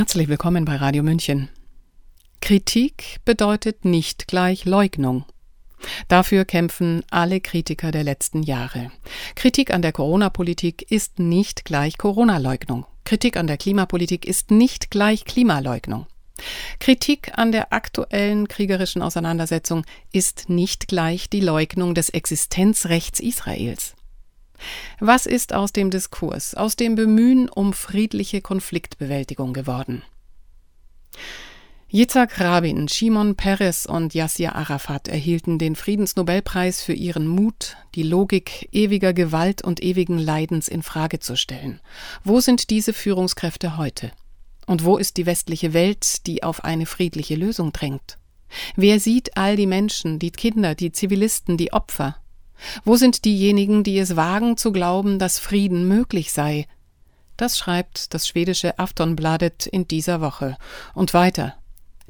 Herzlich 0.00 0.28
willkommen 0.28 0.64
bei 0.64 0.76
Radio 0.76 1.02
München. 1.02 1.50
Kritik 2.40 3.18
bedeutet 3.26 3.84
nicht 3.84 4.28
gleich 4.28 4.64
Leugnung. 4.64 5.26
Dafür 6.08 6.46
kämpfen 6.46 7.02
alle 7.10 7.42
Kritiker 7.42 7.90
der 7.90 8.02
letzten 8.02 8.42
Jahre. 8.42 8.90
Kritik 9.34 9.74
an 9.74 9.82
der 9.82 9.92
Corona-Politik 9.92 10.90
ist 10.90 11.18
nicht 11.18 11.66
gleich 11.66 11.98
Corona-Leugnung. 11.98 12.86
Kritik 13.04 13.36
an 13.36 13.46
der 13.46 13.58
Klimapolitik 13.58 14.24
ist 14.24 14.50
nicht 14.50 14.90
gleich 14.90 15.26
Klimaleugnung. 15.26 16.06
Kritik 16.78 17.36
an 17.36 17.52
der 17.52 17.74
aktuellen 17.74 18.48
kriegerischen 18.48 19.02
Auseinandersetzung 19.02 19.84
ist 20.12 20.48
nicht 20.48 20.88
gleich 20.88 21.28
die 21.28 21.40
Leugnung 21.40 21.94
des 21.94 22.08
Existenzrechts 22.08 23.20
Israels. 23.20 23.96
Was 24.98 25.26
ist 25.26 25.54
aus 25.54 25.72
dem 25.72 25.90
Diskurs, 25.90 26.54
aus 26.54 26.76
dem 26.76 26.94
Bemühen 26.94 27.48
um 27.48 27.72
friedliche 27.72 28.40
Konfliktbewältigung 28.40 29.52
geworden? 29.52 30.02
Yitzhak 31.92 32.38
Rabin, 32.38 32.86
Shimon 32.86 33.34
Peres 33.34 33.84
und 33.84 34.14
Yassir 34.14 34.54
Arafat 34.54 35.08
erhielten 35.08 35.58
den 35.58 35.74
Friedensnobelpreis 35.74 36.84
für 36.84 36.92
ihren 36.92 37.26
Mut, 37.26 37.76
die 37.96 38.04
Logik 38.04 38.68
ewiger 38.70 39.12
Gewalt 39.12 39.62
und 39.64 39.82
ewigen 39.82 40.16
Leidens 40.16 40.68
in 40.68 40.84
Frage 40.84 41.18
zu 41.18 41.36
stellen. 41.36 41.80
Wo 42.22 42.38
sind 42.38 42.70
diese 42.70 42.92
Führungskräfte 42.92 43.76
heute? 43.76 44.12
Und 44.66 44.84
wo 44.84 44.98
ist 44.98 45.16
die 45.16 45.26
westliche 45.26 45.72
Welt, 45.72 46.28
die 46.28 46.44
auf 46.44 46.62
eine 46.62 46.86
friedliche 46.86 47.34
Lösung 47.34 47.72
drängt? 47.72 48.18
Wer 48.76 49.00
sieht 49.00 49.36
all 49.36 49.56
die 49.56 49.66
Menschen, 49.66 50.20
die 50.20 50.30
Kinder, 50.30 50.76
die 50.76 50.92
Zivilisten, 50.92 51.56
die 51.56 51.72
Opfer? 51.72 52.19
Wo 52.84 52.96
sind 52.96 53.24
diejenigen, 53.24 53.84
die 53.84 53.98
es 53.98 54.16
wagen 54.16 54.56
zu 54.56 54.72
glauben, 54.72 55.18
dass 55.18 55.38
Frieden 55.38 55.88
möglich 55.88 56.32
sei? 56.32 56.66
Das 57.36 57.56
schreibt 57.56 58.12
das 58.12 58.28
schwedische 58.28 58.78
Aftonbladet 58.78 59.66
in 59.66 59.88
dieser 59.88 60.20
Woche. 60.20 60.56
Und 60.94 61.14
weiter. 61.14 61.54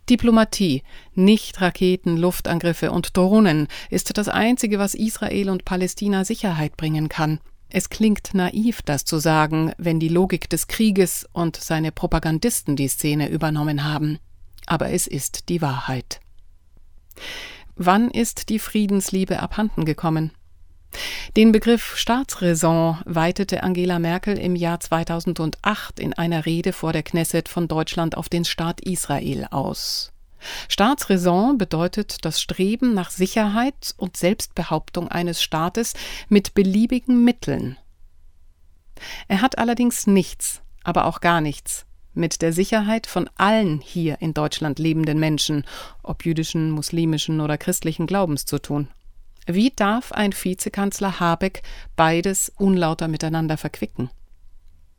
Diplomatie, 0.08 0.82
nicht 1.14 1.60
Raketen, 1.60 2.16
Luftangriffe 2.16 2.90
und 2.90 3.16
Drohnen 3.16 3.68
ist 3.90 4.18
das 4.18 4.28
Einzige, 4.28 4.80
was 4.80 4.94
Israel 4.94 5.50
und 5.50 5.64
Palästina 5.64 6.24
Sicherheit 6.24 6.76
bringen 6.76 7.08
kann. 7.08 7.38
Es 7.68 7.88
klingt 7.88 8.34
naiv, 8.34 8.82
das 8.82 9.04
zu 9.04 9.18
sagen, 9.18 9.72
wenn 9.78 10.00
die 10.00 10.08
Logik 10.08 10.50
des 10.50 10.66
Krieges 10.66 11.28
und 11.32 11.56
seine 11.56 11.92
Propagandisten 11.92 12.74
die 12.74 12.88
Szene 12.88 13.28
übernommen 13.28 13.84
haben. 13.84 14.18
Aber 14.66 14.90
es 14.90 15.06
ist 15.06 15.48
die 15.48 15.62
Wahrheit. 15.62 16.18
Wann 17.76 18.10
ist 18.10 18.48
die 18.48 18.58
Friedensliebe 18.58 19.40
abhanden 19.40 19.84
gekommen? 19.84 20.32
Den 21.36 21.52
Begriff 21.52 21.96
Staatsräson 21.96 22.98
weitete 23.04 23.62
Angela 23.62 23.98
Merkel 23.98 24.36
im 24.36 24.56
Jahr 24.56 24.80
2008 24.80 26.00
in 26.00 26.12
einer 26.14 26.46
Rede 26.46 26.72
vor 26.72 26.92
der 26.92 27.02
Knesset 27.02 27.48
von 27.48 27.68
Deutschland 27.68 28.16
auf 28.16 28.28
den 28.28 28.44
Staat 28.44 28.80
Israel 28.80 29.46
aus. 29.50 30.12
Staatsräson 30.68 31.58
bedeutet 31.58 32.24
das 32.24 32.40
Streben 32.40 32.94
nach 32.94 33.10
Sicherheit 33.10 33.94
und 33.96 34.16
Selbstbehauptung 34.16 35.08
eines 35.08 35.42
Staates 35.42 35.94
mit 36.28 36.54
beliebigen 36.54 37.24
Mitteln. 37.24 37.76
Er 39.28 39.42
hat 39.42 39.58
allerdings 39.58 40.06
nichts, 40.06 40.62
aber 40.82 41.06
auch 41.06 41.20
gar 41.20 41.40
nichts 41.40 41.86
mit 42.12 42.42
der 42.42 42.52
Sicherheit 42.52 43.06
von 43.06 43.28
allen 43.36 43.80
hier 43.80 44.20
in 44.20 44.34
Deutschland 44.34 44.78
lebenden 44.78 45.18
Menschen, 45.18 45.64
ob 46.02 46.24
jüdischen, 46.24 46.70
muslimischen 46.70 47.40
oder 47.40 47.58
christlichen 47.58 48.06
Glaubens 48.06 48.44
zu 48.44 48.58
tun. 48.58 48.88
Wie 49.46 49.70
darf 49.70 50.12
ein 50.12 50.32
Vizekanzler 50.32 51.20
Habeck 51.20 51.62
beides 51.96 52.52
unlauter 52.56 53.08
miteinander 53.08 53.56
verquicken? 53.56 54.10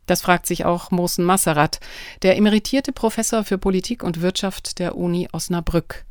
Das 0.08 0.22
fragt 0.22 0.45
sich 0.45 0.66
auch 0.66 0.92
Mosen 0.92 1.23
Masserat, 1.23 1.80
der 2.22 2.36
emeritierte 2.36 2.92
Professor 2.92 3.44
für 3.44 3.58
Politik 3.58 4.03
und 4.03 4.22
Wirtschaft 4.22 4.80
der 4.80 4.97
Uni 4.97 5.30
Osnabrück. 5.31 6.06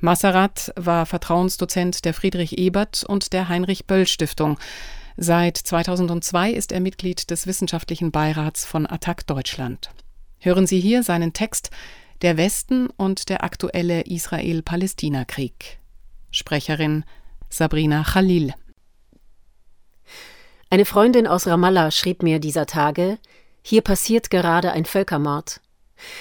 Masserat 0.00 0.72
war 0.76 1.06
Vertrauensdozent 1.06 2.04
der 2.04 2.14
Friedrich 2.14 2.58
Ebert 2.58 3.04
und 3.04 3.32
der 3.32 3.48
Heinrich 3.48 3.86
Böll 3.86 4.06
Stiftung. 4.06 4.58
Seit 5.16 5.56
2002 5.56 6.52
ist 6.52 6.72
er 6.72 6.80
Mitglied 6.80 7.30
des 7.30 7.46
wissenschaftlichen 7.46 8.12
Beirats 8.12 8.64
von 8.64 8.86
Attac 8.86 9.26
Deutschland. 9.26 9.90
Hören 10.38 10.66
Sie 10.66 10.78
hier 10.78 11.02
seinen 11.02 11.32
Text 11.32 11.70
Der 12.22 12.36
Westen 12.36 12.88
und 12.96 13.28
der 13.28 13.42
aktuelle 13.42 14.02
Israel-Palästina-Krieg. 14.02 15.78
Sprecherin 16.30 17.04
Sabrina 17.50 18.04
Khalil. 18.04 18.52
Eine 20.70 20.84
Freundin 20.84 21.26
aus 21.26 21.46
Ramallah 21.46 21.90
schrieb 21.90 22.22
mir 22.22 22.40
dieser 22.40 22.66
Tage, 22.66 23.18
hier 23.62 23.82
passiert 23.82 24.30
gerade 24.30 24.72
ein 24.72 24.84
Völkermord. 24.84 25.60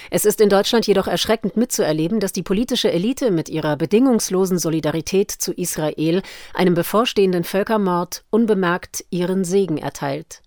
Es 0.10 0.26
ist 0.26 0.42
in 0.42 0.50
Deutschland 0.50 0.88
jedoch 0.88 1.08
erschreckend 1.08 1.58
mitzuerleben, 1.58 2.20
dass 2.20 2.34
die 2.34 2.44
politische 2.44 2.92
Elite 2.92 3.30
mit 3.30 3.50
ihrer 3.50 3.76
bedingungslosen 3.76 4.58
Solidarität 4.58 5.32
zu 5.32 5.54
Israel 5.54 6.24
einem 6.54 6.74
bevorstehenden 6.74 7.44
Völkermord 7.44 8.24
unbemerkt 8.30 9.06
ihren 9.10 9.44
Segen 9.44 9.78
erteilt. 9.78 10.42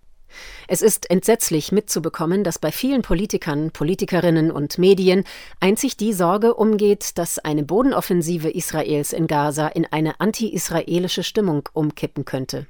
Es 0.69 0.83
ist 0.83 1.11
entsetzlich 1.11 1.73
mitzubekommen, 1.73 2.45
dass 2.45 2.59
bei 2.59 2.73
vielen 2.73 3.03
Politikern, 3.03 3.71
Politikerinnen 3.71 4.51
und 4.51 4.79
Medien 4.79 5.25
einzig 5.61 5.97
die 5.97 6.13
Sorge 6.13 6.55
umgeht, 6.55 7.19
dass 7.19 7.39
eine 7.39 7.65
Bodenoffensive 7.65 8.51
Israels 8.51 9.13
in 9.13 9.27
Gaza 9.27 9.69
in 9.69 9.87
eine 9.87 10.21
anti-israelische 10.21 11.23
Stimmung 11.23 11.69
umkippen 11.73 12.25
könnte. 12.25 12.67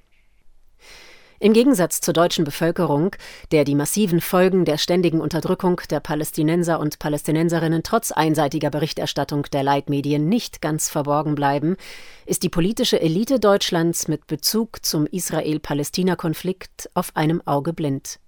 Im 1.43 1.55
Gegensatz 1.55 2.03
zur 2.03 2.13
deutschen 2.13 2.45
Bevölkerung, 2.45 3.17
der 3.51 3.65
die 3.65 3.75
massiven 3.75 4.21
Folgen 4.21 4.67
der 4.67 4.77
ständigen 4.77 5.23
Unterdrückung 5.23 5.81
der 5.89 5.99
Palästinenser 5.99 6.79
und 6.79 6.99
Palästinenserinnen 6.99 7.83
trotz 7.83 8.13
einseitiger 8.13 8.69
Berichterstattung 8.69 9.45
der 9.51 9.63
Leitmedien 9.63 10.29
nicht 10.29 10.61
ganz 10.61 10.91
verborgen 10.91 11.35
bleiben, 11.35 11.79
ist 12.27 12.43
die 12.43 12.51
politische 12.51 13.01
Elite 13.01 13.41
Deutschlands 13.41 14.07
mit 14.07 14.27
Bezug 14.27 14.85
zum 14.85 15.07
Israel-Palästina-Konflikt 15.07 16.91
auf 16.93 17.17
einem 17.17 17.41
Auge 17.47 17.73
blind. 17.73 18.21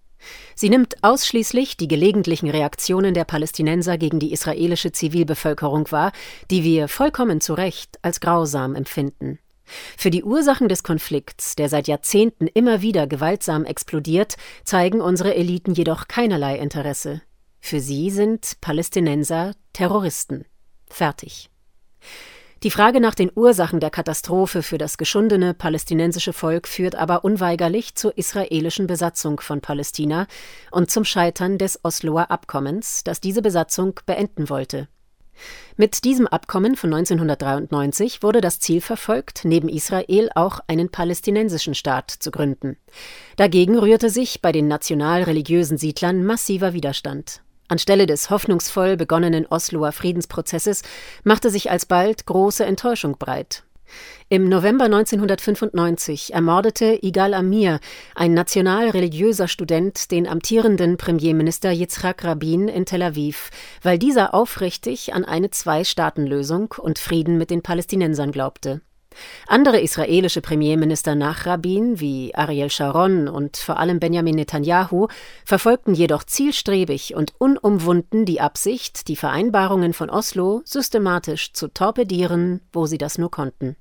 Sie 0.55 0.71
nimmt 0.71 1.05
ausschließlich 1.05 1.77
die 1.77 1.89
gelegentlichen 1.89 2.49
Reaktionen 2.49 3.13
der 3.13 3.25
Palästinenser 3.25 3.99
gegen 3.99 4.21
die 4.21 4.33
israelische 4.33 4.91
Zivilbevölkerung 4.91 5.93
wahr, 5.93 6.13
die 6.51 6.65
wir 6.65 6.89
vollkommen 6.89 7.43
zu 7.43 7.53
Recht 7.53 7.99
als 8.01 8.21
grausam 8.21 8.75
empfinden. 8.75 9.39
Für 9.97 10.11
die 10.11 10.25
Ursachen 10.25 10.69
des 10.69 10.83
Konflikts, 10.83 11.57
der 11.57 11.69
seit 11.69 11.89
Jahrzehnten 11.89 12.47
immer 12.47 12.83
wieder 12.83 13.07
gewaltsam 13.07 13.65
explodiert, 13.65 14.37
zeigen 14.65 15.01
unsere 15.01 15.35
Eliten 15.35 15.75
jedoch 15.75 16.09
keinerlei 16.09 16.59
Interesse. 16.59 17.23
Für 17.61 17.81
sie 17.81 18.11
sind 18.11 18.61
Palästinenser 18.61 19.53
Terroristen. 19.73 20.45
Fertig. 20.89 21.49
Die 22.63 22.71
Frage 22.71 23.01
nach 23.01 23.17
den 23.17 23.33
Ursachen 23.35 23.81
der 23.81 23.91
Katastrophe 23.91 24.63
für 24.63 24.79
das 24.79 24.97
geschundene 24.97 25.53
palästinensische 25.53 26.33
Volk 26.33 26.69
führt 26.69 26.95
aber 26.95 27.25
unweigerlich 27.25 27.97
zur 27.97 28.17
israelischen 28.17 28.87
Besatzung 28.87 29.41
von 29.41 29.61
Palästina 29.61 30.29
und 30.71 30.89
zum 30.89 31.05
Scheitern 31.05 31.59
des 31.59 31.81
Osloer 31.83 32.31
Abkommens, 32.31 33.03
das 33.03 33.21
diese 33.21 33.43
Besatzung 33.43 33.99
beenden 34.07 34.49
wollte. 34.49 34.87
Mit 35.77 36.05
diesem 36.05 36.27
Abkommen 36.27 36.77
von 36.77 36.93
1993 36.93 38.23
wurde 38.23 38.41
das 38.41 38.61
Ziel 38.61 38.81
verfolgt, 38.81 39.45
neben 39.45 39.69
Israel 39.69 40.31
auch 40.35 40.61
einen 40.67 40.91
palästinensischen 40.91 41.75
Staat 41.75 42.11
zu 42.11 42.31
gründen. 42.31 42.77
Dagegen 43.37 43.79
rührte 43.79 44.11
sich 44.11 44.43
bei 44.43 44.53
den 44.53 44.69
national-religiösen 44.69 45.79
Siedlern 45.79 46.25
massiver 46.25 46.73
Widerstand. 46.73 47.43
Anstelle 47.69 48.07
des 48.07 48.29
hoffnungsvoll 48.29 48.97
begonnenen 48.97 49.47
Osloer 49.47 49.93
Friedensprozesses 49.93 50.83
machte 51.25 51.51
sich 51.51 51.71
alsbald 51.71 52.27
große 52.27 52.65
Enttäuschung 52.65 53.17
breit. 53.19 53.65
Im 54.29 54.49
November 54.49 54.87
1995 54.87 56.33
ermordete 56.33 56.99
Igal 57.03 57.35
Amir, 57.35 57.81
ein 58.15 58.35
national-religiöser 58.35 59.49
Student, 59.49 60.11
den 60.11 60.27
amtierenden 60.27 60.97
Premierminister 60.97 61.71
Yitzhak 61.71 62.25
Rabin 62.25 62.69
in 62.69 62.87
Tel 62.87 63.03
Aviv, 63.03 63.51
weil 63.83 63.99
dieser 63.99 64.35
aufrichtig 64.35 65.13
an 65.15 65.25
eine 65.25 65.51
Zwei-Staaten-Lösung 65.51 66.75
und 66.79 66.99
Frieden 66.99 67.39
mit 67.39 67.51
den 67.51 67.63
Palästinensern 67.63 68.33
glaubte. 68.33 68.81
Andere 69.47 69.81
israelische 69.81 70.41
Premierminister 70.41 71.15
nach 71.15 71.47
Rabin, 71.47 72.01
wie 72.01 72.35
Ariel 72.35 72.71
Sharon 72.71 73.29
und 73.29 73.57
vor 73.57 73.79
allem 73.79 74.01
Benjamin 74.01 74.37
Netanyahu, 74.37 75.09
verfolgten 75.45 75.95
jedoch 75.95 76.25
zielstrebig 76.25 77.15
und 77.15 77.35
unumwunden 77.39 78.25
die 78.25 78.41
Absicht, 78.41 79.09
die 79.09 79.17
Vereinbarungen 79.17 79.93
von 79.93 80.11
Oslo 80.11 80.63
systematisch 80.65 81.53
zu 81.53 81.69
torpedieren, 81.69 82.61
wo 82.73 82.87
sie 82.87 82.99
das 82.99 83.19
nur 83.19 83.31
konnten. 83.31 83.77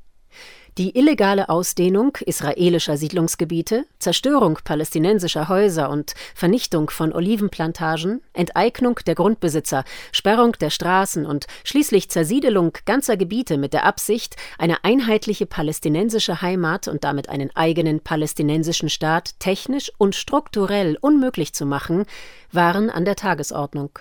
Die 0.77 0.97
illegale 0.97 1.49
Ausdehnung 1.49 2.17
israelischer 2.25 2.95
Siedlungsgebiete, 2.95 3.85
Zerstörung 3.99 4.57
palästinensischer 4.63 5.49
Häuser 5.49 5.89
und 5.89 6.13
Vernichtung 6.33 6.89
von 6.89 7.11
Olivenplantagen, 7.11 8.21
Enteignung 8.31 8.97
der 9.05 9.15
Grundbesitzer, 9.15 9.83
Sperrung 10.13 10.53
der 10.53 10.69
Straßen 10.69 11.25
und 11.25 11.47
schließlich 11.65 12.09
Zersiedelung 12.09 12.71
ganzer 12.85 13.17
Gebiete 13.17 13.57
mit 13.57 13.73
der 13.73 13.85
Absicht, 13.85 14.37
eine 14.57 14.85
einheitliche 14.85 15.45
palästinensische 15.45 16.41
Heimat 16.41 16.87
und 16.87 17.03
damit 17.03 17.27
einen 17.27 17.53
eigenen 17.53 17.99
palästinensischen 17.99 18.87
Staat 18.87 19.37
technisch 19.39 19.91
und 19.97 20.15
strukturell 20.15 20.97
unmöglich 21.01 21.53
zu 21.53 21.65
machen, 21.65 22.05
waren 22.53 22.89
an 22.89 23.03
der 23.03 23.17
Tagesordnung. 23.17 23.99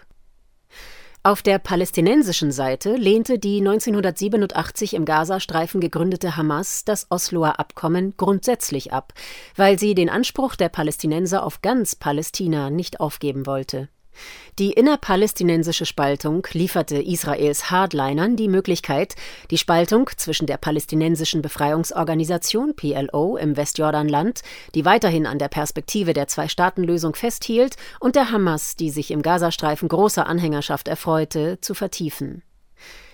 Auf 1.22 1.42
der 1.42 1.58
palästinensischen 1.58 2.50
Seite 2.50 2.96
lehnte 2.96 3.38
die 3.38 3.58
1987 3.58 4.94
im 4.94 5.04
Gazastreifen 5.04 5.78
gegründete 5.78 6.38
Hamas 6.38 6.86
das 6.86 7.10
Osloer 7.10 7.60
Abkommen 7.60 8.14
grundsätzlich 8.16 8.94
ab, 8.94 9.12
weil 9.54 9.78
sie 9.78 9.94
den 9.94 10.08
Anspruch 10.08 10.56
der 10.56 10.70
Palästinenser 10.70 11.44
auf 11.44 11.60
ganz 11.60 11.94
Palästina 11.94 12.70
nicht 12.70 13.00
aufgeben 13.00 13.44
wollte. 13.44 13.90
Die 14.58 14.72
innerpalästinensische 14.72 15.86
Spaltung 15.86 16.46
lieferte 16.52 17.00
Israels 17.00 17.70
Hardlinern 17.70 18.36
die 18.36 18.48
Möglichkeit, 18.48 19.14
die 19.50 19.56
Spaltung 19.58 20.10
zwischen 20.16 20.46
der 20.46 20.58
palästinensischen 20.58 21.40
Befreiungsorganisation 21.40 22.76
PLO 22.76 23.36
im 23.36 23.56
Westjordanland, 23.56 24.42
die 24.74 24.84
weiterhin 24.84 25.26
an 25.26 25.38
der 25.38 25.48
Perspektive 25.48 26.12
der 26.12 26.28
Zwei-Staaten-Lösung 26.28 27.14
festhielt, 27.14 27.76
und 28.00 28.16
der 28.16 28.30
Hamas, 28.30 28.76
die 28.76 28.90
sich 28.90 29.10
im 29.10 29.22
Gazastreifen 29.22 29.88
großer 29.88 30.26
Anhängerschaft 30.26 30.88
erfreute, 30.88 31.58
zu 31.60 31.74
vertiefen 31.74 32.42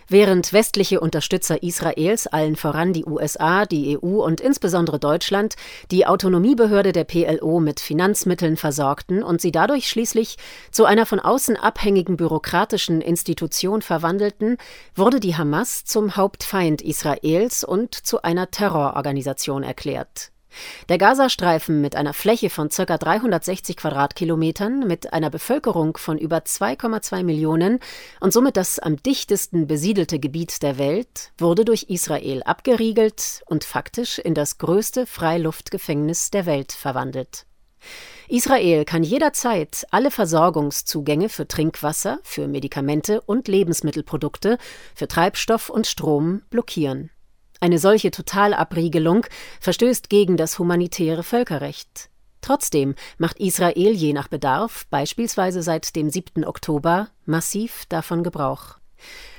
Während 0.08 0.52
westliche 0.52 1.00
Unterstützer 1.00 1.64
Israels, 1.64 2.28
allen 2.28 2.54
voran 2.54 2.92
die 2.92 3.04
USA, 3.04 3.66
die 3.66 3.98
EU 3.98 4.24
und 4.24 4.40
insbesondere 4.40 5.00
Deutschland, 5.00 5.56
die 5.90 6.06
Autonomiebehörde 6.06 6.92
der 6.92 7.02
PLO 7.02 7.58
mit 7.58 7.80
Finanzmitteln 7.80 8.56
versorgten 8.56 9.24
und 9.24 9.40
sie 9.40 9.50
dadurch 9.50 9.88
schließlich 9.88 10.36
zu 10.70 10.84
einer 10.84 11.06
von 11.06 11.18
außen 11.18 11.56
abhängigen 11.56 12.16
bürokratischen 12.16 13.00
Institution 13.00 13.82
verwandelten, 13.82 14.58
wurde 14.94 15.18
die 15.18 15.36
Hamas 15.36 15.84
zum 15.84 16.14
Hauptfeind 16.14 16.82
Israels 16.82 17.64
und 17.64 17.94
zu 17.94 18.22
einer 18.22 18.52
Terrororganisation 18.52 19.64
erklärt 19.64 20.30
der 20.88 20.98
Gazastreifen 20.98 21.80
mit 21.80 21.96
einer 21.96 22.12
Fläche 22.12 22.50
von 22.50 22.68
ca. 22.68 22.98
360 22.98 23.76
Quadratkilometern, 23.76 24.86
mit 24.86 25.12
einer 25.12 25.30
Bevölkerung 25.30 25.96
von 25.96 26.18
über 26.18 26.38
2,2 26.38 27.22
Millionen 27.22 27.80
und 28.20 28.32
somit 28.32 28.56
das 28.56 28.78
am 28.78 29.02
dichtesten 29.02 29.66
besiedelte 29.66 30.18
Gebiet 30.18 30.62
der 30.62 30.78
Welt, 30.78 31.32
wurde 31.38 31.64
durch 31.64 31.84
Israel 31.84 32.42
abgeriegelt 32.42 33.42
und 33.46 33.64
faktisch 33.64 34.18
in 34.18 34.34
das 34.34 34.58
größte 34.58 35.06
Freiluftgefängnis 35.06 36.30
der 36.30 36.46
Welt 36.46 36.72
verwandelt. 36.72 37.46
Israel 38.28 38.84
kann 38.84 39.04
jederzeit 39.04 39.86
alle 39.90 40.10
Versorgungszugänge 40.10 41.28
für 41.28 41.46
Trinkwasser, 41.46 42.18
für 42.24 42.48
Medikamente 42.48 43.20
und 43.20 43.46
Lebensmittelprodukte, 43.46 44.58
für 44.94 45.06
Treibstoff 45.06 45.70
und 45.70 45.86
Strom 45.86 46.42
blockieren. 46.50 47.10
Eine 47.60 47.78
solche 47.78 48.10
Totalabriegelung 48.10 49.26
verstößt 49.60 50.10
gegen 50.10 50.36
das 50.36 50.58
humanitäre 50.58 51.22
Völkerrecht. 51.22 52.10
Trotzdem 52.40 52.94
macht 53.18 53.40
Israel 53.40 53.92
je 53.92 54.12
nach 54.12 54.28
Bedarf, 54.28 54.86
beispielsweise 54.90 55.62
seit 55.62 55.96
dem 55.96 56.10
7. 56.10 56.44
Oktober, 56.44 57.08
massiv 57.24 57.86
davon 57.88 58.22
Gebrauch. 58.22 58.78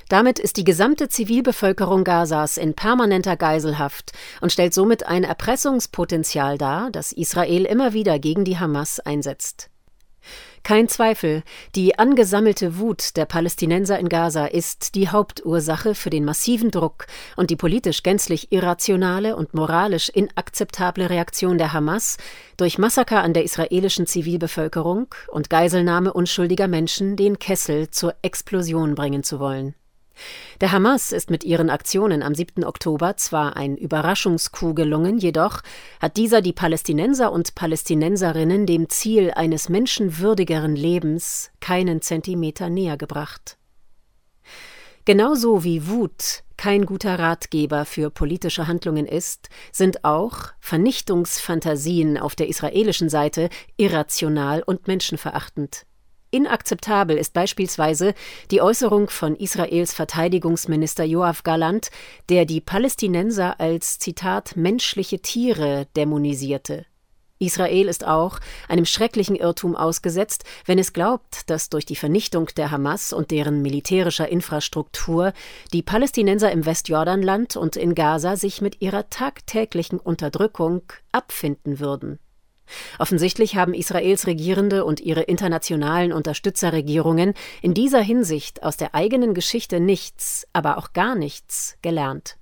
Damit 0.10 0.40
ist 0.40 0.58
die 0.58 0.64
gesamte 0.64 1.10
Zivilbevölkerung 1.10 2.04
Gazas 2.04 2.58
in 2.58 2.74
permanenter 2.74 3.36
Geiselhaft 3.36 4.14
und 4.40 4.52
stellt 4.52 4.74
somit 4.74 5.06
ein 5.06 5.24
Erpressungspotenzial 5.24 6.58
dar, 6.58 6.92
das 6.92 7.12
Israel 7.12 7.66
immer 7.66 7.94
wieder 7.94 8.18
gegen 8.18 8.46
die 8.46 8.58
Hamas 8.58 9.00
einsetzt. 9.02 9.70
Kein 10.68 10.90
Zweifel, 10.90 11.44
die 11.76 11.98
angesammelte 11.98 12.78
Wut 12.78 13.16
der 13.16 13.24
Palästinenser 13.24 13.98
in 14.00 14.10
Gaza 14.10 14.48
ist 14.48 14.96
die 14.96 15.08
Hauptursache 15.08 15.96
für 15.96 16.10
den 16.10 16.26
massiven 16.26 16.72
Druck 16.72 17.08
und 17.38 17.52
die 17.52 17.56
politisch 17.56 18.04
gänzlich 18.04 18.52
irrationale 18.52 19.38
und 19.38 19.54
moralisch 19.54 20.10
inakzeptable 20.10 21.10
Reaktion 21.10 21.58
der 21.58 21.72
Hamas, 21.72 22.18
durch 22.58 22.80
Massaker 22.80 23.24
an 23.24 23.32
der 23.32 23.46
israelischen 23.46 24.08
Zivilbevölkerung 24.08 25.08
und 25.30 25.50
Geiselnahme 25.50 26.12
unschuldiger 26.12 26.68
Menschen 26.68 27.16
den 27.16 27.40
Kessel 27.40 27.90
zur 27.90 28.16
Explosion 28.22 28.94
bringen 28.94 29.24
zu 29.24 29.40
wollen. 29.40 29.74
Der 30.62 30.72
Hamas 30.72 31.12
ist 31.12 31.30
mit 31.30 31.44
ihren 31.44 31.70
Aktionen 31.70 32.24
am 32.24 32.34
7. 32.34 32.64
Oktober 32.64 33.18
zwar 33.18 33.56
ein 33.56 33.78
Überraschungscoup 33.78 34.76
gelungen, 34.76 35.18
jedoch 35.18 35.62
hat 36.02 36.18
dieser 36.18 36.42
die 36.42 36.54
Palästinenser 36.54 37.32
und 37.32 37.56
Palästinenserinnen 37.56 38.66
dem 38.66 38.90
Ziel 38.90 39.32
eines 39.32 39.70
menschenwürdigeren 39.70 40.76
Lebens 40.76 41.52
keinen 41.60 42.02
Zentimeter 42.02 42.70
näher 42.70 42.98
gebracht. 42.98 43.58
Genauso 45.06 45.64
wie 45.64 45.88
Wut 45.88 46.44
kein 46.58 46.86
guter 46.86 47.18
Ratgeber 47.20 47.86
für 47.86 48.10
politische 48.10 48.68
Handlungen 48.68 49.06
ist, 49.06 49.50
sind 49.72 50.04
auch 50.04 50.50
Vernichtungsfantasien 50.60 52.18
auf 52.18 52.36
der 52.36 52.50
israelischen 52.50 53.10
Seite 53.10 53.50
irrational 53.78 54.64
und 54.64 54.88
menschenverachtend. 54.88 55.86
Inakzeptabel 56.32 57.18
ist 57.18 57.34
beispielsweise 57.34 58.14
die 58.52 58.62
Äußerung 58.62 59.10
von 59.10 59.36
Israels 59.36 59.94
Verteidigungsminister 59.94 61.04
Joachim 61.04 61.42
Galland, 61.44 61.90
der 62.30 62.46
die 62.46 62.62
Palästinenser 62.62 63.60
als 63.60 64.00
Zitat 64.00 64.56
menschliche 64.56 65.20
Tiere 65.20 65.88
dämonisierte. 65.96 66.86
Israel 67.40 67.88
ist 67.88 68.06
auch 68.06 68.40
einem 68.68 68.86
schrecklichen 68.86 69.36
Irrtum 69.36 69.76
ausgesetzt, 69.76 70.44
wenn 70.66 70.80
es 70.80 70.94
glaubt, 70.94 71.50
dass 71.50 71.70
durch 71.70 71.86
die 71.86 71.96
Vernichtung 71.96 72.48
der 72.58 72.72
Hamas 72.72 73.14
und 73.14 73.32
deren 73.32 73.62
militärischer 73.62 74.28
Infrastruktur 74.28 75.34
die 75.72 75.84
Palästinenser 75.84 76.52
im 76.52 76.66
Westjordanland 76.66 77.56
und 77.56 77.76
in 77.76 77.94
Gaza 77.94 78.36
sich 78.36 78.62
mit 78.62 78.82
ihrer 78.82 79.10
tagtäglichen 79.10 80.00
Unterdrückung 80.00 80.82
abfinden 81.12 81.80
würden. 81.80 82.20
Offensichtlich 83.00 83.56
haben 83.56 83.74
Israels 83.74 84.28
Regierende 84.28 84.86
und 84.86 85.00
ihre 85.00 85.22
internationalen 85.22 86.12
Unterstützerregierungen 86.12 87.34
in 87.62 87.74
dieser 87.74 88.02
Hinsicht 88.02 88.64
aus 88.64 88.78
der 88.78 88.96
eigenen 88.96 89.34
Geschichte 89.34 89.80
nichts, 89.80 90.48
aber 90.54 90.78
auch 90.78 90.94
gar 90.94 91.16
nichts 91.16 91.78
gelernt. 91.82 92.38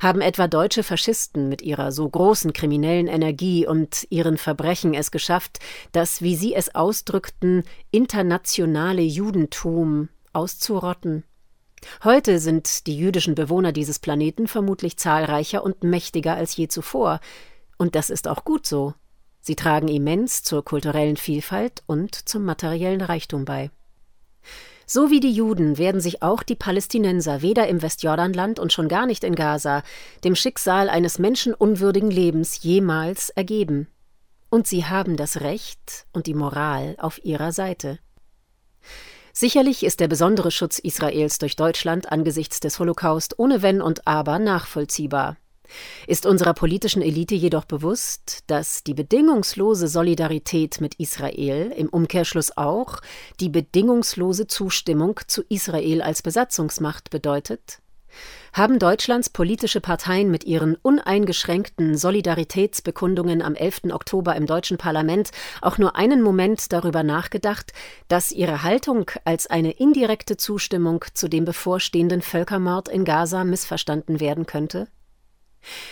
Haben 0.00 0.20
etwa 0.20 0.48
deutsche 0.48 0.82
Faschisten 0.82 1.48
mit 1.48 1.60
ihrer 1.62 1.92
so 1.92 2.08
großen 2.08 2.52
kriminellen 2.52 3.06
Energie 3.06 3.66
und 3.66 4.06
ihren 4.10 4.38
Verbrechen 4.38 4.94
es 4.94 5.10
geschafft, 5.10 5.58
das, 5.92 6.22
wie 6.22 6.36
sie 6.36 6.54
es 6.54 6.74
ausdrückten, 6.74 7.64
internationale 7.90 9.02
Judentum 9.02 10.08
auszurotten? 10.32 11.24
Heute 12.02 12.38
sind 12.38 12.86
die 12.86 12.96
jüdischen 12.96 13.34
Bewohner 13.34 13.72
dieses 13.72 13.98
Planeten 13.98 14.48
vermutlich 14.48 14.96
zahlreicher 14.96 15.62
und 15.62 15.84
mächtiger 15.84 16.34
als 16.34 16.56
je 16.56 16.68
zuvor, 16.68 17.20
und 17.76 17.94
das 17.94 18.10
ist 18.10 18.26
auch 18.26 18.44
gut 18.44 18.66
so. 18.66 18.94
Sie 19.48 19.56
tragen 19.56 19.88
immens 19.88 20.42
zur 20.42 20.62
kulturellen 20.62 21.16
Vielfalt 21.16 21.82
und 21.86 22.28
zum 22.28 22.44
materiellen 22.44 23.00
Reichtum 23.00 23.46
bei. 23.46 23.70
So 24.84 25.10
wie 25.10 25.20
die 25.20 25.32
Juden 25.32 25.78
werden 25.78 26.02
sich 26.02 26.22
auch 26.22 26.42
die 26.42 26.54
Palästinenser 26.54 27.40
weder 27.40 27.66
im 27.66 27.80
Westjordanland 27.80 28.58
und 28.58 28.74
schon 28.74 28.88
gar 28.88 29.06
nicht 29.06 29.24
in 29.24 29.34
Gaza 29.34 29.84
dem 30.22 30.34
Schicksal 30.34 30.90
eines 30.90 31.18
menschenunwürdigen 31.18 32.10
Lebens 32.10 32.62
jemals 32.62 33.30
ergeben. 33.30 33.88
Und 34.50 34.66
sie 34.66 34.84
haben 34.84 35.16
das 35.16 35.40
Recht 35.40 36.04
und 36.12 36.26
die 36.26 36.34
Moral 36.34 36.96
auf 36.98 37.24
ihrer 37.24 37.52
Seite. 37.52 37.98
Sicherlich 39.32 39.82
ist 39.82 40.00
der 40.00 40.08
besondere 40.08 40.50
Schutz 40.50 40.78
Israels 40.78 41.38
durch 41.38 41.56
Deutschland 41.56 42.12
angesichts 42.12 42.60
des 42.60 42.78
Holocaust 42.78 43.38
ohne 43.38 43.62
Wenn 43.62 43.80
und 43.80 44.06
Aber 44.06 44.38
nachvollziehbar. 44.38 45.38
Ist 46.06 46.26
unserer 46.26 46.54
politischen 46.54 47.02
Elite 47.02 47.34
jedoch 47.34 47.64
bewusst, 47.64 48.44
dass 48.46 48.84
die 48.84 48.94
bedingungslose 48.94 49.88
Solidarität 49.88 50.80
mit 50.80 50.94
Israel 50.96 51.72
im 51.76 51.88
Umkehrschluss 51.88 52.56
auch 52.56 53.00
die 53.40 53.48
bedingungslose 53.48 54.46
Zustimmung 54.46 55.20
zu 55.26 55.42
Israel 55.48 56.02
als 56.02 56.22
Besatzungsmacht 56.22 57.10
bedeutet? 57.10 57.80
Haben 58.52 58.78
Deutschlands 58.78 59.28
politische 59.28 59.80
Parteien 59.80 60.30
mit 60.30 60.44
ihren 60.44 60.74
uneingeschränkten 60.76 61.96
Solidaritätsbekundungen 61.96 63.42
am 63.42 63.54
11. 63.54 63.92
Oktober 63.92 64.34
im 64.36 64.46
deutschen 64.46 64.78
Parlament 64.78 65.30
auch 65.60 65.78
nur 65.78 65.96
einen 65.96 66.22
Moment 66.22 66.72
darüber 66.72 67.02
nachgedacht, 67.02 67.72
dass 68.08 68.32
ihre 68.32 68.62
Haltung 68.62 69.10
als 69.24 69.46
eine 69.46 69.72
indirekte 69.72 70.36
Zustimmung 70.36 71.04
zu 71.14 71.28
dem 71.28 71.44
bevorstehenden 71.44 72.22
Völkermord 72.22 72.88
in 72.88 73.04
Gaza 73.04 73.44
missverstanden 73.44 74.20
werden 74.20 74.46
könnte? 74.46 74.88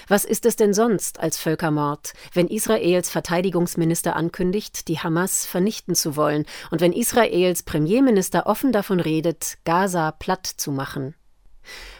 Was 0.08 0.24
ist 0.24 0.46
es 0.46 0.56
denn 0.56 0.74
sonst 0.74 1.20
als 1.20 1.38
Völkermord, 1.38 2.12
wenn 2.32 2.48
Israels 2.48 3.10
Verteidigungsminister 3.10 4.16
ankündigt, 4.16 4.88
die 4.88 4.98
Hamas 4.98 5.46
vernichten 5.46 5.94
zu 5.94 6.16
wollen, 6.16 6.46
und 6.70 6.80
wenn 6.80 6.92
Israels 6.92 7.62
Premierminister 7.62 8.46
offen 8.46 8.72
davon 8.72 9.00
redet, 9.00 9.58
Gaza 9.64 10.12
platt 10.12 10.46
zu 10.46 10.72
machen? 10.72 11.14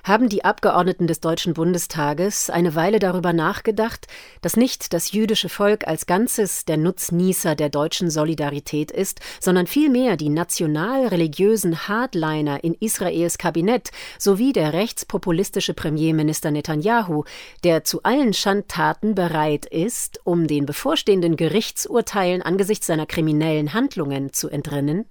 Haben 0.05 0.29
die 0.29 0.45
Abgeordneten 0.45 1.07
des 1.07 1.21
Deutschen 1.21 1.55
Bundestages 1.55 2.51
eine 2.51 2.75
Weile 2.75 2.99
darüber 2.99 3.33
nachgedacht, 3.33 4.07
dass 4.41 4.57
nicht 4.57 4.93
das 4.93 5.13
jüdische 5.13 5.49
Volk 5.49 5.87
als 5.87 6.07
Ganzes 6.07 6.65
der 6.65 6.77
Nutznießer 6.77 7.55
der 7.55 7.69
deutschen 7.69 8.11
Solidarität 8.11 8.91
ist, 8.91 9.21
sondern 9.41 9.67
vielmehr 9.67 10.17
die 10.17 10.29
national-religiösen 10.29 11.89
Hardliner 11.89 12.63
in 12.63 12.75
Israels 12.75 13.39
Kabinett 13.39 13.91
sowie 14.19 14.53
der 14.53 14.73
rechtspopulistische 14.73 15.75
Premierminister 15.75 16.51
Netanyahu, 16.51 17.25
der 17.65 17.85
zu 17.85 18.03
allen 18.03 18.33
Schandtaten 18.33 19.15
bereit 19.15 19.67
ist, 19.67 20.21
um 20.25 20.47
den 20.47 20.67
bevorstehenden 20.67 21.37
Gerichtsurteilen 21.37 22.43
angesichts 22.43 22.87
seiner 22.87 23.07
kriminellen 23.07 23.75
Handlungen 23.75 24.33
zu 24.33 24.49
entrinnen? 24.49 25.07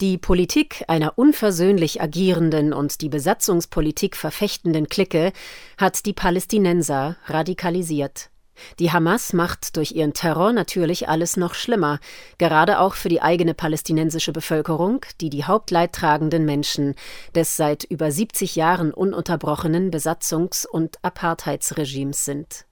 Die 0.00 0.18
Politik 0.18 0.84
einer 0.88 1.16
unversöhnlich 1.16 2.02
agierenden 2.02 2.72
und 2.72 3.00
die 3.00 3.08
Besatzungspolitik 3.08 4.16
verfechtenden 4.16 4.88
Clique 4.88 5.32
hat 5.78 6.04
die 6.04 6.12
Palästinenser 6.12 7.16
radikalisiert. 7.26 8.30
Die 8.78 8.92
Hamas 8.92 9.32
macht 9.32 9.76
durch 9.76 9.92
ihren 9.92 10.12
Terror 10.12 10.52
natürlich 10.52 11.08
alles 11.08 11.36
noch 11.36 11.54
schlimmer, 11.54 12.00
gerade 12.38 12.80
auch 12.80 12.94
für 12.94 13.08
die 13.08 13.22
eigene 13.22 13.54
palästinensische 13.54 14.32
Bevölkerung, 14.32 15.04
die 15.20 15.30
die 15.30 15.44
hauptleidtragenden 15.44 16.44
Menschen 16.44 16.94
des 17.34 17.56
seit 17.56 17.84
über 17.84 18.10
70 18.10 18.56
Jahren 18.56 18.92
ununterbrochenen 18.92 19.90
Besatzungs- 19.92 20.66
und 20.66 20.98
Apartheidsregimes 21.02 22.24
sind. 22.24 22.66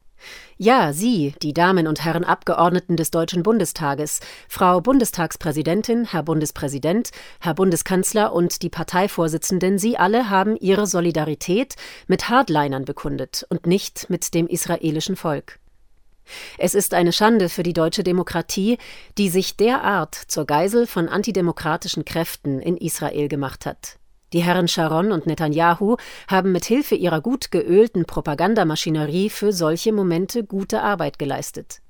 Ja, 0.56 0.92
Sie, 0.92 1.34
die 1.42 1.52
Damen 1.52 1.86
und 1.86 2.04
Herren 2.04 2.24
Abgeordneten 2.24 2.96
des 2.96 3.10
Deutschen 3.10 3.42
Bundestages, 3.42 4.20
Frau 4.48 4.80
Bundestagspräsidentin, 4.80 6.04
Herr 6.04 6.22
Bundespräsident, 6.22 7.10
Herr 7.40 7.54
Bundeskanzler 7.54 8.32
und 8.32 8.62
die 8.62 8.70
Parteivorsitzenden, 8.70 9.78
Sie 9.78 9.96
alle 9.96 10.30
haben 10.30 10.56
Ihre 10.56 10.86
Solidarität 10.86 11.74
mit 12.06 12.28
Hardlinern 12.28 12.84
bekundet 12.84 13.46
und 13.48 13.66
nicht 13.66 14.08
mit 14.10 14.34
dem 14.34 14.46
israelischen 14.46 15.16
Volk. 15.16 15.58
Es 16.58 16.74
ist 16.74 16.94
eine 16.94 17.12
Schande 17.12 17.48
für 17.48 17.62
die 17.62 17.72
deutsche 17.72 18.04
Demokratie, 18.04 18.78
die 19.18 19.28
sich 19.28 19.56
derart 19.56 20.14
zur 20.14 20.46
Geisel 20.46 20.86
von 20.86 21.08
antidemokratischen 21.08 22.04
Kräften 22.04 22.60
in 22.60 22.76
Israel 22.76 23.28
gemacht 23.28 23.66
hat. 23.66 23.98
Die 24.32 24.42
Herren 24.42 24.68
Sharon 24.68 25.12
und 25.12 25.26
Netanyahu 25.26 25.96
haben 26.28 26.52
mit 26.52 26.64
Hilfe 26.64 26.94
ihrer 26.94 27.20
gut 27.20 27.50
geölten 27.50 28.04
Propagandamaschinerie 28.06 29.30
für 29.30 29.52
solche 29.52 29.92
Momente 29.92 30.44
gute 30.44 30.82
Arbeit 30.82 31.18
geleistet. 31.18 31.82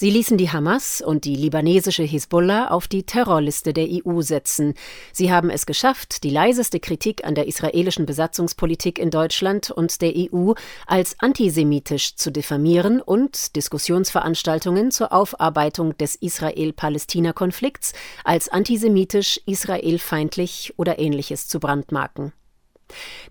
Sie 0.00 0.10
ließen 0.10 0.38
die 0.38 0.52
Hamas 0.52 1.00
und 1.00 1.24
die 1.24 1.34
libanesische 1.34 2.04
Hisbollah 2.04 2.68
auf 2.68 2.86
die 2.86 3.02
Terrorliste 3.02 3.72
der 3.72 3.88
EU 3.90 4.20
setzen. 4.20 4.74
Sie 5.12 5.32
haben 5.32 5.50
es 5.50 5.66
geschafft, 5.66 6.22
die 6.22 6.30
leiseste 6.30 6.78
Kritik 6.78 7.24
an 7.24 7.34
der 7.34 7.48
israelischen 7.48 8.06
Besatzungspolitik 8.06 9.00
in 9.00 9.10
Deutschland 9.10 9.72
und 9.72 10.00
der 10.00 10.12
EU 10.16 10.52
als 10.86 11.16
antisemitisch 11.18 12.14
zu 12.14 12.30
diffamieren 12.30 13.00
und 13.00 13.56
Diskussionsveranstaltungen 13.56 14.92
zur 14.92 15.12
Aufarbeitung 15.12 15.98
des 15.98 16.14
Israel-Palästina-Konflikts 16.14 17.92
als 18.22 18.48
antisemitisch, 18.48 19.40
israelfeindlich 19.46 20.74
oder 20.76 21.00
ähnliches 21.00 21.48
zu 21.48 21.58
brandmarken. 21.58 22.32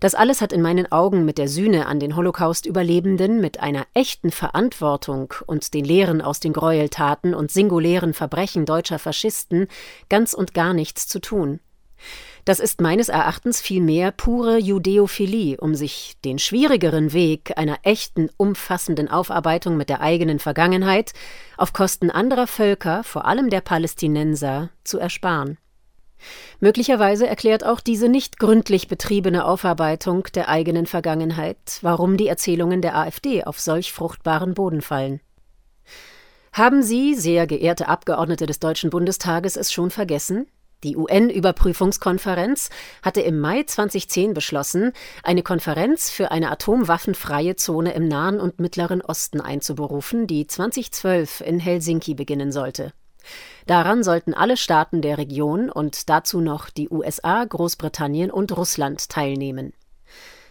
Das 0.00 0.14
alles 0.14 0.40
hat 0.40 0.52
in 0.52 0.62
meinen 0.62 0.90
Augen 0.92 1.24
mit 1.24 1.38
der 1.38 1.48
Sühne 1.48 1.86
an 1.86 2.00
den 2.00 2.16
Holocaust-Überlebenden, 2.16 3.40
mit 3.40 3.60
einer 3.60 3.86
echten 3.94 4.30
Verantwortung 4.30 5.34
und 5.46 5.74
den 5.74 5.84
Lehren 5.84 6.22
aus 6.22 6.40
den 6.40 6.52
Gräueltaten 6.52 7.34
und 7.34 7.50
singulären 7.50 8.14
Verbrechen 8.14 8.66
deutscher 8.66 8.98
Faschisten 8.98 9.68
ganz 10.08 10.34
und 10.34 10.54
gar 10.54 10.74
nichts 10.74 11.08
zu 11.08 11.20
tun. 11.20 11.60
Das 12.44 12.60
ist 12.60 12.80
meines 12.80 13.08
Erachtens 13.08 13.60
vielmehr 13.60 14.10
pure 14.10 14.56
Judäophilie, 14.56 15.58
um 15.58 15.74
sich 15.74 16.16
den 16.24 16.38
schwierigeren 16.38 17.12
Weg 17.12 17.58
einer 17.58 17.78
echten, 17.82 18.30
umfassenden 18.36 19.08
Aufarbeitung 19.08 19.76
mit 19.76 19.90
der 19.90 20.00
eigenen 20.00 20.38
Vergangenheit 20.38 21.12
auf 21.58 21.72
Kosten 21.72 22.10
anderer 22.10 22.46
Völker, 22.46 23.04
vor 23.04 23.26
allem 23.26 23.50
der 23.50 23.60
Palästinenser, 23.60 24.70
zu 24.82 24.98
ersparen. 24.98 25.58
Möglicherweise 26.60 27.26
erklärt 27.26 27.64
auch 27.64 27.80
diese 27.80 28.08
nicht 28.08 28.38
gründlich 28.38 28.88
betriebene 28.88 29.44
Aufarbeitung 29.44 30.24
der 30.34 30.48
eigenen 30.48 30.86
Vergangenheit, 30.86 31.78
warum 31.82 32.16
die 32.16 32.28
Erzählungen 32.28 32.82
der 32.82 32.96
AfD 32.96 33.44
auf 33.44 33.60
solch 33.60 33.92
fruchtbaren 33.92 34.54
Boden 34.54 34.82
fallen. 34.82 35.20
Haben 36.52 36.82
Sie, 36.82 37.14
sehr 37.14 37.46
geehrte 37.46 37.88
Abgeordnete 37.88 38.46
des 38.46 38.58
Deutschen 38.58 38.90
Bundestages, 38.90 39.56
es 39.56 39.72
schon 39.72 39.90
vergessen? 39.90 40.48
Die 40.84 40.96
UN-Überprüfungskonferenz 40.96 42.70
hatte 43.02 43.20
im 43.20 43.40
Mai 43.40 43.64
2010 43.64 44.32
beschlossen, 44.32 44.92
eine 45.24 45.42
Konferenz 45.42 46.10
für 46.10 46.30
eine 46.30 46.52
atomwaffenfreie 46.52 47.56
Zone 47.56 47.94
im 47.94 48.06
Nahen 48.06 48.38
und 48.38 48.60
Mittleren 48.60 49.02
Osten 49.02 49.40
einzuberufen, 49.40 50.28
die 50.28 50.46
2012 50.46 51.40
in 51.40 51.58
Helsinki 51.58 52.14
beginnen 52.14 52.52
sollte. 52.52 52.92
Daran 53.66 54.02
sollten 54.02 54.34
alle 54.34 54.56
Staaten 54.56 55.02
der 55.02 55.18
Region 55.18 55.70
und 55.70 56.08
dazu 56.08 56.40
noch 56.40 56.70
die 56.70 56.88
USA, 56.88 57.44
Großbritannien 57.44 58.30
und 58.30 58.56
Russland 58.56 59.08
teilnehmen. 59.08 59.72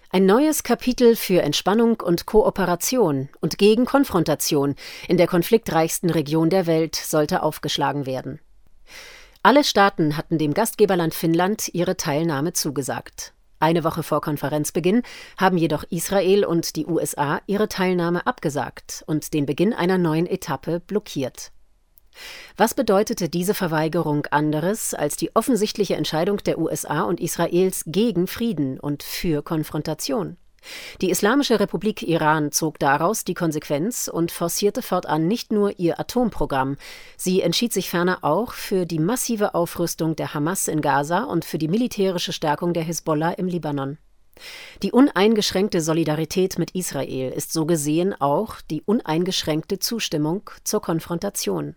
Ein 0.10 0.26
neues 0.26 0.64
Kapitel 0.64 1.16
für 1.16 1.42
Entspannung 1.42 2.00
und 2.00 2.26
Kooperation 2.26 3.28
und 3.42 3.58
gegen 3.58 3.86
Konfrontation 3.86 4.76
in 5.08 5.18
der 5.18 5.28
konfliktreichsten 5.28 6.10
Region 6.10 6.50
der 6.50 6.66
Welt 6.66 6.96
sollte 6.96 7.44
aufgeschlagen 7.44 8.06
werden. 8.06 8.40
Alle 9.44 9.64
Staaten 9.64 10.16
hatten 10.16 10.38
dem 10.38 10.54
Gastgeberland 10.54 11.14
Finnland 11.14 11.70
ihre 11.74 11.98
Teilnahme 11.98 12.54
zugesagt. 12.54 13.34
Eine 13.60 13.84
Woche 13.84 14.04
vor 14.04 14.22
Konferenzbeginn 14.22 15.02
haben 15.38 15.58
jedoch 15.58 15.84
Israel 15.90 16.46
und 16.46 16.76
die 16.76 16.86
USA 16.86 17.42
ihre 17.48 17.68
Teilnahme 17.68 18.28
abgesagt 18.28 19.04
und 19.08 19.34
den 19.34 19.46
Beginn 19.46 19.74
einer 19.74 19.98
neuen 19.98 20.28
Etappe 20.28 20.80
blockiert. 20.80 21.52
Was 22.56 22.74
bedeutete 22.74 23.30
diese 23.30 23.54
Verweigerung 23.54 24.26
anderes 24.28 24.94
als 24.94 25.16
die 25.16 25.36
offensichtliche 25.36 25.96
Entscheidung 25.96 26.38
der 26.38 26.58
USA 26.60 27.02
und 27.02 27.20
Israels 27.20 27.84
gegen 27.86 28.28
Frieden 28.28 28.80
und 28.80 29.04
für 29.04 29.44
Konfrontation? 29.44 30.38
Die 31.02 31.10
Islamische 31.10 31.60
Republik 31.60 32.02
Iran 32.02 32.52
zog 32.52 32.80
daraus 32.80 33.24
die 33.24 33.34
Konsequenz 33.34 34.10
und 34.12 34.32
forcierte 34.32 34.82
fortan 34.82 35.28
nicht 35.28 35.52
nur 35.52 35.80
ihr 35.80 36.00
Atomprogramm, 36.00 36.78
sie 37.16 37.42
entschied 37.42 37.74
sich 37.74 37.90
ferner 37.90 38.20
auch 38.24 38.54
für 38.54 38.86
die 38.86 39.00
massive 39.00 39.56
Aufrüstung 39.56 40.16
der 40.16 40.34
Hamas 40.34 40.68
in 40.68 40.82
Gaza 40.82 41.24
und 41.24 41.46
für 41.46 41.58
die 41.58 41.68
militärische 41.68 42.34
Stärkung 42.34 42.74
der 42.74 42.84
Hisbollah 42.84 43.32
im 43.32 43.48
Libanon. 43.48 43.98
Die 44.84 44.92
uneingeschränkte 44.92 45.82
Solidarität 45.82 46.60
mit 46.60 46.72
Israel 46.72 47.32
ist 47.32 47.54
so 47.54 47.66
gesehen 47.66 48.14
auch 48.20 48.62
die 48.62 48.84
uneingeschränkte 48.84 49.80
Zustimmung 49.80 50.50
zur 50.64 50.82
Konfrontation. 50.82 51.76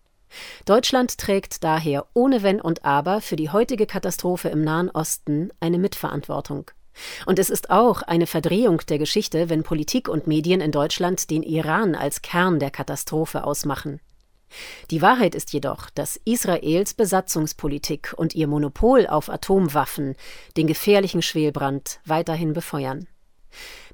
Deutschland 0.64 1.18
trägt 1.18 1.64
daher 1.64 2.06
ohne 2.14 2.42
Wenn 2.42 2.60
und 2.60 2.84
Aber 2.84 3.20
für 3.20 3.36
die 3.36 3.50
heutige 3.50 3.86
Katastrophe 3.86 4.48
im 4.48 4.62
Nahen 4.62 4.90
Osten 4.90 5.50
eine 5.60 5.78
Mitverantwortung. 5.78 6.70
Und 7.26 7.38
es 7.38 7.50
ist 7.50 7.70
auch 7.70 8.02
eine 8.02 8.26
Verdrehung 8.26 8.82
der 8.88 8.98
Geschichte, 8.98 9.48
wenn 9.48 9.62
Politik 9.62 10.08
und 10.08 10.26
Medien 10.26 10.60
in 10.60 10.72
Deutschland 10.72 11.30
den 11.30 11.42
Iran 11.42 11.94
als 11.94 12.22
Kern 12.22 12.58
der 12.58 12.70
Katastrophe 12.70 13.44
ausmachen. 13.44 14.00
Die 14.90 15.00
Wahrheit 15.00 15.34
ist 15.34 15.52
jedoch, 15.52 15.90
dass 15.90 16.20
Israels 16.24 16.94
Besatzungspolitik 16.94 18.14
und 18.16 18.34
ihr 18.34 18.48
Monopol 18.48 19.06
auf 19.06 19.30
Atomwaffen 19.30 20.16
den 20.56 20.66
gefährlichen 20.66 21.22
Schwelbrand 21.22 22.00
weiterhin 22.04 22.52
befeuern. 22.52 23.06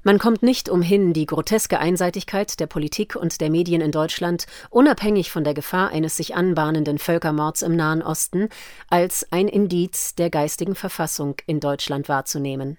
Man 0.03 0.19
kommt 0.19 0.43
nicht 0.43 0.69
umhin, 0.69 1.13
die 1.13 1.25
groteske 1.25 1.79
Einseitigkeit 1.79 2.59
der 2.59 2.67
Politik 2.67 3.15
und 3.15 3.41
der 3.41 3.49
Medien 3.49 3.81
in 3.81 3.91
Deutschland, 3.91 4.45
unabhängig 4.69 5.31
von 5.31 5.43
der 5.43 5.53
Gefahr 5.53 5.89
eines 5.89 6.15
sich 6.15 6.35
anbahnenden 6.35 6.97
Völkermords 6.97 7.61
im 7.61 7.75
Nahen 7.75 8.01
Osten, 8.01 8.49
als 8.89 9.27
ein 9.31 9.47
Indiz 9.47 10.15
der 10.15 10.29
geistigen 10.29 10.75
Verfassung 10.75 11.35
in 11.45 11.59
Deutschland 11.59 12.09
wahrzunehmen. 12.09 12.77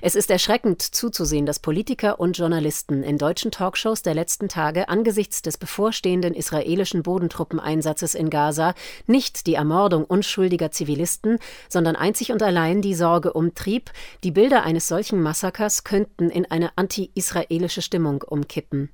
Es 0.00 0.14
ist 0.14 0.30
erschreckend 0.30 0.82
zuzusehen, 0.82 1.46
dass 1.46 1.58
Politiker 1.58 2.20
und 2.20 2.36
Journalisten 2.38 3.02
in 3.02 3.18
deutschen 3.18 3.50
Talkshows 3.50 4.02
der 4.02 4.14
letzten 4.14 4.48
Tage 4.48 4.88
angesichts 4.88 5.42
des 5.42 5.58
bevorstehenden 5.58 6.34
israelischen 6.34 7.02
Bodentruppeneinsatzes 7.02 8.14
in 8.14 8.30
Gaza 8.30 8.74
nicht 9.06 9.46
die 9.46 9.54
Ermordung 9.54 10.04
unschuldiger 10.04 10.70
Zivilisten, 10.70 11.38
sondern 11.68 11.96
einzig 11.96 12.32
und 12.32 12.42
allein 12.42 12.82
die 12.82 12.94
Sorge 12.94 13.32
umtrieb, 13.32 13.90
die 14.22 14.30
Bilder 14.30 14.64
eines 14.64 14.88
solchen 14.88 15.22
Massakers 15.22 15.84
könnten 15.84 16.30
in 16.30 16.50
eine 16.50 16.76
anti-israelische 16.76 17.82
Stimmung 17.82 18.22
umkippen. 18.22 18.90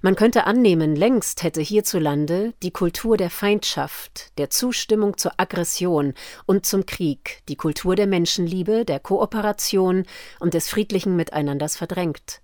Man 0.00 0.16
könnte 0.16 0.46
annehmen, 0.46 0.96
längst 0.96 1.42
hätte 1.42 1.60
hierzulande 1.60 2.54
die 2.62 2.70
Kultur 2.70 3.16
der 3.16 3.30
Feindschaft, 3.30 4.36
der 4.38 4.50
Zustimmung 4.50 5.16
zur 5.16 5.32
Aggression 5.36 6.14
und 6.46 6.66
zum 6.66 6.86
Krieg, 6.86 7.42
die 7.48 7.56
Kultur 7.56 7.96
der 7.96 8.06
Menschenliebe, 8.06 8.84
der 8.84 9.00
Kooperation 9.00 10.04
und 10.40 10.54
des 10.54 10.68
friedlichen 10.68 11.16
Miteinanders 11.16 11.76
verdrängt. 11.76 12.40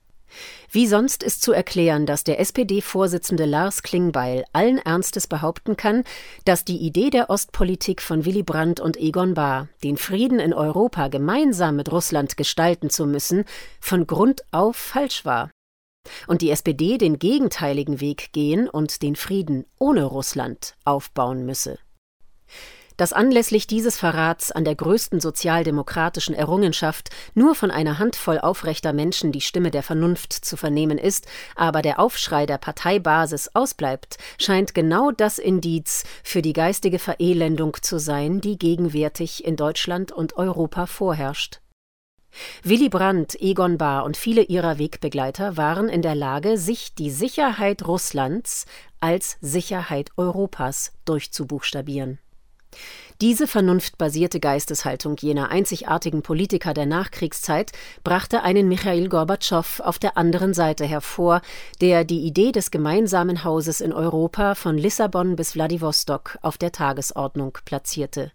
Wie 0.70 0.87
sonst 0.87 1.23
ist 1.23 1.42
zu 1.42 1.52
erklären, 1.52 2.04
dass 2.04 2.25
der 2.25 2.38
SPD-Vorsitzende 2.38 3.47
Lars 3.47 3.82
Klingbeil 3.82 4.44
allen 4.52 4.78
Ernstes 4.78 5.26
behaupten 5.26 5.76
kann, 5.76 6.04
dass 6.44 6.64
die 6.64 6.76
Idee 6.76 7.11
der 7.11 7.30
Ostpolitik 7.30 8.02
von 8.02 8.25
Willy 8.25 8.42
Brandt 8.42 8.78
und 8.78 8.99
Egon 8.99 9.35
Bahr, 9.35 9.68
den 9.82 9.97
Frieden 9.97 10.38
in 10.38 10.52
Europa 10.52 11.08
gemeinsam 11.08 11.76
mit 11.76 11.90
Russland 11.90 12.37
gestalten 12.37 12.90
zu 12.90 13.06
müssen, 13.06 13.44
von 13.80 14.06
Grund 14.06 14.42
auf 14.50 14.76
falsch 14.76 15.25
war 15.25 15.50
und 16.26 16.43
die 16.43 16.50
SPD 16.50 16.99
den 16.99 17.19
gegenteiligen 17.19 18.00
Weg 18.00 18.33
gehen 18.33 18.69
und 18.69 19.02
den 19.02 19.17
Frieden 19.17 19.64
ohne 19.78 20.05
Russland 20.05 20.76
aufbauen 20.85 21.45
müsse. 21.45 21.78
Dass 22.97 23.12
anlässlich 23.12 23.69
dieses 23.69 23.97
Verrats 23.97 24.50
an 24.50 24.64
der 24.64 24.75
größten 24.75 25.21
sozialdemokratischen 25.21 26.35
Errungenschaft 26.35 27.11
nur 27.33 27.55
von 27.55 27.71
einer 27.71 28.00
Handvoll 28.00 28.40
aufrechter 28.40 28.93
Menschen 28.93 29.31
die 29.31 29.40
Stimme 29.40 29.71
der 29.71 29.85
Vernunft 29.85 30.33
zu 30.33 30.57
vernehmen 30.57 30.99
ist, 30.99 31.28
aber 31.55 31.81
der 31.81 32.00
Aufschrei 32.00 32.45
der 32.45 32.59
Parteibasis 32.59 33.50
ausbleibt, 33.55 34.17
scheint 34.40 34.75
genau 34.75 35.12
das 35.12 35.38
Indiz 35.38 36.02
für 36.25 36.43
die 36.43 36.52
geistige 36.52 36.99
Verelendung 36.99 37.76
zu 37.81 38.00
sein, 38.00 38.40
die 38.40 38.59
gegenwärtig 38.59 39.45
in 39.45 39.55
Deutschland 39.55 40.11
und 40.11 40.37
Europa 40.37 40.87
vorherrscht. 40.87 41.61
Willy 42.62 42.88
Brandt, 42.88 43.40
Egon 43.40 43.78
Bahr 43.78 44.04
und 44.04 44.16
viele 44.16 44.42
ihrer 44.42 44.78
Wegbegleiter 44.78 45.57
waren 45.57 45.88
in 45.88 46.02
der 46.02 46.14
Lage, 46.14 46.59
sich 46.59 46.95
die 46.95 47.11
Sicherheit 47.11 47.87
Russlands 47.87 48.66
als 49.00 49.37
Sicherheit 49.40 50.11
Europas 50.16 50.92
durchzubuchstabieren. 51.04 52.18
Diese 53.21 53.49
vernunftbasierte 53.49 54.38
Geisteshaltung 54.38 55.16
jener 55.18 55.50
einzigartigen 55.50 56.23
Politiker 56.23 56.73
der 56.73 56.87
Nachkriegszeit 56.87 57.73
brachte 58.04 58.42
einen 58.45 58.68
Michail 58.68 59.09
Gorbatschow 59.09 59.80
auf 59.80 59.99
der 59.99 60.16
anderen 60.16 60.54
Seite 60.54 60.85
hervor, 60.85 61.40
der 61.80 62.04
die 62.04 62.21
Idee 62.21 62.52
des 62.52 62.71
gemeinsamen 62.71 63.42
Hauses 63.42 63.80
in 63.80 63.92
Europa 63.92 64.54
von 64.54 64.78
Lissabon 64.78 65.35
bis 65.35 65.57
Wladiwostok 65.57 66.38
auf 66.42 66.59
der 66.59 66.71
Tagesordnung 66.71 67.59
platzierte 67.64 68.30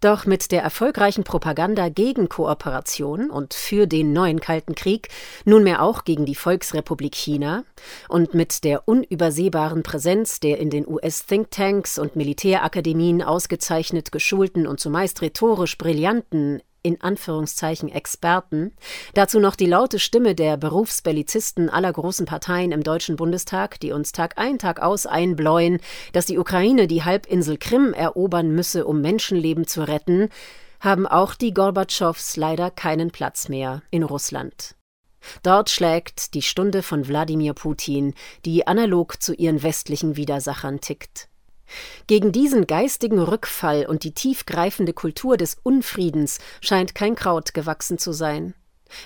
doch 0.00 0.26
mit 0.26 0.52
der 0.52 0.62
erfolgreichen 0.62 1.24
Propaganda 1.24 1.88
gegen 1.88 2.28
Kooperation 2.28 3.30
und 3.30 3.54
für 3.54 3.86
den 3.86 4.12
neuen 4.12 4.40
Kalten 4.40 4.74
Krieg, 4.74 5.08
nunmehr 5.44 5.82
auch 5.82 6.04
gegen 6.04 6.24
die 6.24 6.34
Volksrepublik 6.34 7.14
China, 7.14 7.64
und 8.08 8.34
mit 8.34 8.64
der 8.64 8.86
unübersehbaren 8.88 9.82
Präsenz 9.82 10.40
der 10.40 10.58
in 10.58 10.70
den 10.70 10.86
US-Thinktanks 10.86 11.98
und 11.98 12.16
Militärakademien 12.16 13.22
ausgezeichnet 13.22 14.12
geschulten 14.12 14.66
und 14.66 14.80
zumeist 14.80 15.22
rhetorisch 15.22 15.78
brillanten 15.78 16.60
in 16.82 17.00
Anführungszeichen 17.00 17.88
Experten, 17.88 18.72
dazu 19.14 19.40
noch 19.40 19.56
die 19.56 19.66
laute 19.66 19.98
Stimme 19.98 20.34
der 20.34 20.56
Berufsbellizisten 20.56 21.70
aller 21.70 21.92
großen 21.92 22.26
Parteien 22.26 22.72
im 22.72 22.82
Deutschen 22.82 23.16
Bundestag, 23.16 23.80
die 23.80 23.92
uns 23.92 24.12
Tag 24.12 24.38
ein, 24.38 24.58
Tag 24.58 24.80
aus 24.80 25.06
einbläuen, 25.06 25.80
dass 26.12 26.26
die 26.26 26.38
Ukraine 26.38 26.86
die 26.86 27.04
Halbinsel 27.04 27.58
Krim 27.58 27.92
erobern 27.92 28.54
müsse, 28.54 28.86
um 28.86 29.00
Menschenleben 29.00 29.66
zu 29.66 29.86
retten, 29.86 30.28
haben 30.80 31.06
auch 31.06 31.34
die 31.34 31.52
Gorbatschows 31.52 32.36
leider 32.36 32.70
keinen 32.70 33.10
Platz 33.10 33.48
mehr 33.48 33.82
in 33.90 34.02
Russland. 34.02 34.76
Dort 35.42 35.70
schlägt 35.70 36.34
die 36.34 36.42
Stunde 36.42 36.82
von 36.82 37.08
Wladimir 37.08 37.54
Putin, 37.54 38.14
die 38.44 38.66
analog 38.66 39.20
zu 39.20 39.34
ihren 39.34 39.62
westlichen 39.62 40.16
Widersachern 40.16 40.80
tickt. 40.80 41.28
Gegen 42.06 42.32
diesen 42.32 42.66
geistigen 42.66 43.18
Rückfall 43.18 43.86
und 43.86 44.04
die 44.04 44.12
tiefgreifende 44.12 44.92
Kultur 44.92 45.36
des 45.36 45.56
Unfriedens 45.62 46.38
scheint 46.60 46.94
kein 46.94 47.14
Kraut 47.14 47.54
gewachsen 47.54 47.98
zu 47.98 48.12
sein. 48.12 48.54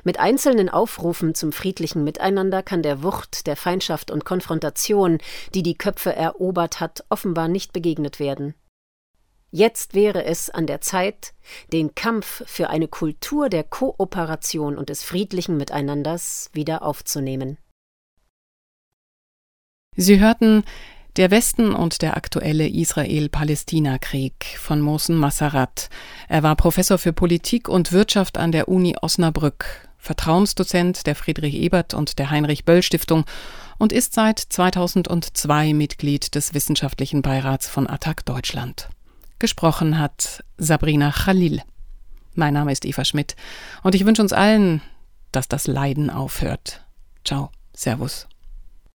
Mit 0.05 0.21
einzelnen 0.21 0.69
Aufrufen 0.69 1.35
zum 1.35 1.53
friedlichen 1.53 2.05
Miteinander 2.05 2.63
kann 2.63 2.83
der 2.83 3.03
Wucht 3.03 3.47
der 3.47 3.57
Feindschaft 3.57 4.11
und 4.11 4.25
Konfrontation, 4.25 5.19
die 5.55 5.63
die 5.63 5.77
Köpfe 5.77 6.15
erobert 6.15 6.81
hat, 6.81 7.05
offenbar 7.09 7.49
nicht 7.49 7.73
begegnet 7.73 8.21
werden. 8.21 8.55
Jetzt 9.51 9.93
wäre 9.95 10.25
es 10.25 10.49
an 10.49 10.67
der 10.67 10.81
Zeit, 10.81 11.35
den 11.73 11.95
Kampf 11.95 12.43
für 12.47 12.71
eine 12.71 12.89
Kultur 12.89 13.51
der 13.51 13.65
Kooperation 13.65 14.79
und 14.79 14.89
des 14.89 15.03
friedlichen 15.03 15.59
Miteinanders 15.59 16.49
wieder 16.55 16.83
aufzunehmen. 16.83 17.59
Sie 19.95 20.21
hörten 20.21 20.65
der 21.17 21.31
Westen 21.31 21.75
und 21.75 22.03
der 22.03 22.17
aktuelle 22.17 22.69
Israel-Palästina-Krieg 22.69 24.57
von 24.59 24.81
Mohsen 24.81 25.17
Massarat. 25.17 25.91
Er 26.29 26.43
war 26.43 26.57
Professor 26.57 26.99
für 26.99 27.13
Politik 27.13 27.69
und 27.69 27.93
Wirtschaft 27.93 28.39
an 28.39 28.53
der 28.53 28.69
Uni 28.69 28.97
Osnabrück, 29.01 29.89
Vertrauensdozent 29.99 31.07
der 31.07 31.15
Friedrich 31.15 31.55
Ebert 31.55 31.95
und 31.95 32.19
der 32.19 32.31
Heinrich 32.31 32.65
Böll 32.65 32.83
Stiftung 32.83 33.25
und 33.79 33.93
ist 33.93 34.15
seit 34.15 34.39
2002 34.39 35.75
Mitglied 35.75 36.35
des 36.35 36.55
Wissenschaftlichen 36.55 37.23
Beirats 37.23 37.69
von 37.69 37.89
Attac 37.89 38.25
Deutschland. 38.25 38.89
Gesprochen 39.39 39.99
hat 39.99 40.43
Sabrina 40.57 41.11
Khalil. 41.11 41.63
Mein 42.35 42.55
Name 42.55 42.73
ist 42.73 42.87
Eva 42.87 43.05
Schmidt 43.05 43.37
und 43.83 43.95
ich 43.95 44.07
wünsche 44.07 44.23
uns 44.23 44.33
allen, 44.33 44.81
dass 45.31 45.49
das 45.49 45.67
Leiden 45.67 46.11
aufhört. 46.11 46.85
Ciao, 47.25 47.51
Servus. 47.75 48.29